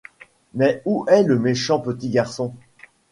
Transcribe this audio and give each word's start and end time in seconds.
Mais 0.55 0.81
où 0.85 1.05
est 1.07 1.21
le 1.21 1.37
méchant 1.37 1.79
petit 1.79 2.09
garçon? 2.09 2.55